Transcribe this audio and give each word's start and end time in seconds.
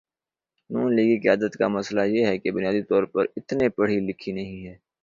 نون 0.69 0.87
لیگی 0.95 1.17
قیادت 1.23 1.53
کا 1.59 1.67
مسئلہ 1.77 2.03
یہ 2.13 2.23
ہے 2.27 2.35
کہ 2.41 2.51
بنیادی 2.55 2.81
طور 2.89 3.03
پہ 3.11 3.19
اتنے 3.37 3.65
پڑھی 3.77 3.99
لکھی 4.07 4.31
نہیں۔ 4.31 4.75